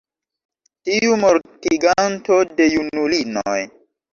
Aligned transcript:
tiu 0.87 1.19
mortiganto 1.25 2.41
de 2.57 2.71
junulinoj! 2.77 3.59